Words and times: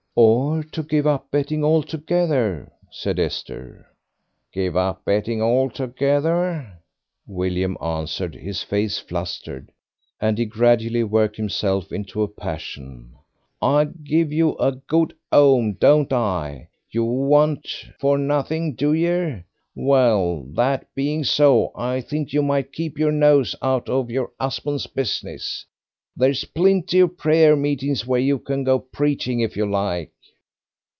"Or 0.13 0.61
to 0.73 0.83
give 0.83 1.07
up 1.07 1.31
betting 1.31 1.63
altogether," 1.63 2.73
said 2.91 3.17
Esther. 3.17 3.87
"Give 4.51 4.75
up 4.75 5.05
betting 5.05 5.41
altogether!" 5.41 6.79
William 7.25 7.77
answered, 7.81 8.35
his 8.35 8.61
face 8.61 8.99
flushed, 8.99 9.47
and 10.19 10.37
he 10.37 10.43
gradually 10.43 11.05
worked 11.05 11.37
himself 11.37 11.93
into 11.93 12.21
a 12.23 12.27
passion. 12.27 13.13
"I 13.61 13.85
give 13.85 14.33
you 14.33 14.57
a 14.57 14.73
good 14.73 15.13
'ome, 15.31 15.75
don't 15.75 16.11
I? 16.11 16.67
You 16.89 17.05
want 17.05 17.69
for 17.97 18.17
nothing, 18.17 18.75
do 18.75 18.91
yer? 18.91 19.45
Well, 19.75 20.43
that 20.55 20.87
being 20.93 21.23
so, 21.23 21.71
I 21.73 22.01
think 22.01 22.33
you 22.33 22.41
might 22.43 22.73
keep 22.73 22.99
your 22.99 23.13
nose 23.13 23.55
out 23.61 23.87
of 23.87 24.11
your 24.11 24.31
husband's 24.37 24.87
business. 24.87 25.65
There's 26.13 26.43
plenty 26.43 26.99
of 26.99 27.17
prayer 27.17 27.55
meetings 27.55 28.05
where 28.05 28.19
you 28.19 28.37
can 28.37 28.65
go 28.65 28.79
preaching 28.79 29.39
if 29.39 29.55
you 29.55 29.65
like." 29.65 30.11